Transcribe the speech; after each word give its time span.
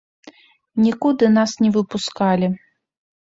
Нікуды 0.85 1.29
нас 1.37 1.51
не 1.65 1.71
выпускалі. 1.77 2.49